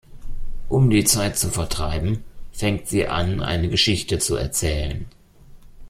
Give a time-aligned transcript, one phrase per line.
[0.67, 5.05] Um die Zeit zu vertreiben, fängt sie an, eine Geschichte zu erzählen.